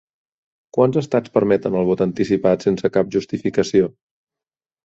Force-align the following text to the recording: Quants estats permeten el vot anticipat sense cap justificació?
Quants 0.77 0.97
estats 1.01 1.33
permeten 1.35 1.77
el 1.81 1.85
vot 1.91 2.03
anticipat 2.07 2.65
sense 2.69 2.91
cap 2.97 3.15
justificació? 3.17 3.93